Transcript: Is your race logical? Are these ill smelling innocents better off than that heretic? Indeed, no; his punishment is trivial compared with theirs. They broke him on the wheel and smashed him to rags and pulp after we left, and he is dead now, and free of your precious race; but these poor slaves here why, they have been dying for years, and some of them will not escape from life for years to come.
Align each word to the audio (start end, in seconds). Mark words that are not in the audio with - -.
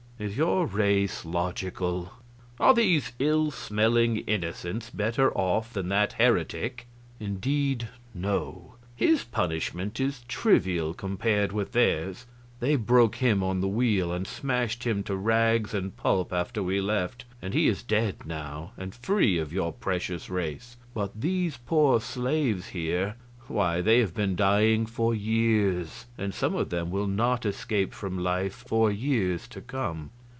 Is 0.21 0.37
your 0.37 0.67
race 0.67 1.25
logical? 1.25 2.11
Are 2.59 2.75
these 2.75 3.11
ill 3.17 3.49
smelling 3.49 4.17
innocents 4.27 4.91
better 4.91 5.35
off 5.35 5.73
than 5.73 5.89
that 5.89 6.13
heretic? 6.13 6.85
Indeed, 7.19 7.87
no; 8.13 8.75
his 8.95 9.23
punishment 9.23 9.99
is 9.99 10.21
trivial 10.27 10.93
compared 10.93 11.51
with 11.51 11.71
theirs. 11.71 12.27
They 12.59 12.75
broke 12.75 13.15
him 13.15 13.41
on 13.41 13.61
the 13.61 13.67
wheel 13.67 14.13
and 14.13 14.27
smashed 14.27 14.83
him 14.83 15.01
to 15.05 15.15
rags 15.15 15.73
and 15.73 15.97
pulp 15.97 16.31
after 16.31 16.61
we 16.61 16.79
left, 16.81 17.25
and 17.41 17.55
he 17.55 17.67
is 17.67 17.81
dead 17.81 18.17
now, 18.23 18.73
and 18.77 18.93
free 18.93 19.39
of 19.39 19.51
your 19.51 19.73
precious 19.73 20.29
race; 20.29 20.77
but 20.93 21.19
these 21.19 21.57
poor 21.57 21.99
slaves 21.99 22.67
here 22.67 23.15
why, 23.47 23.81
they 23.81 23.99
have 23.99 24.13
been 24.13 24.33
dying 24.33 24.85
for 24.85 25.13
years, 25.13 26.05
and 26.17 26.33
some 26.33 26.55
of 26.55 26.69
them 26.69 26.89
will 26.89 27.07
not 27.07 27.45
escape 27.45 27.91
from 27.93 28.17
life 28.17 28.63
for 28.69 28.89
years 28.89 29.45
to 29.45 29.59
come. 29.59 30.09